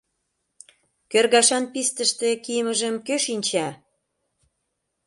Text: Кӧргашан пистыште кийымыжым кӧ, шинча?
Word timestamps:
Кӧргашан 1.11 1.63
пистыште 1.73 2.29
кийымыжым 2.43 2.95
кӧ, 3.07 3.15
шинча? 3.25 3.67